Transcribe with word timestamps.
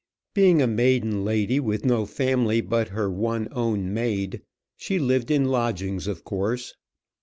Being 0.33 0.63
a 0.63 0.67
maiden 0.67 1.23
lady, 1.23 1.59
with 1.59 1.85
no 1.85 2.07
family 2.07 2.59
but 2.59 2.87
her 2.87 3.07
one 3.07 3.47
own 3.51 3.93
maid, 3.93 4.41
she 4.75 4.97
lived 4.97 5.29
in 5.29 5.45
lodgings 5.45 6.07
of 6.07 6.23
course. 6.23 6.73